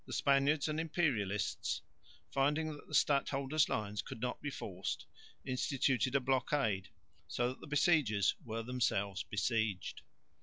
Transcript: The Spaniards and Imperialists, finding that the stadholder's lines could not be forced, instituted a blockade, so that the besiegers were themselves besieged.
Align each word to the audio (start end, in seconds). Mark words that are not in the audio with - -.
The 0.07 0.13
Spaniards 0.13 0.67
and 0.67 0.79
Imperialists, 0.79 1.83
finding 2.31 2.69
that 2.71 2.87
the 2.87 2.93
stadholder's 2.95 3.69
lines 3.69 4.01
could 4.01 4.19
not 4.19 4.41
be 4.41 4.49
forced, 4.49 5.05
instituted 5.45 6.15
a 6.15 6.19
blockade, 6.19 6.89
so 7.27 7.49
that 7.49 7.59
the 7.61 7.67
besiegers 7.67 8.33
were 8.43 8.63
themselves 8.63 9.21
besieged. 9.21 10.01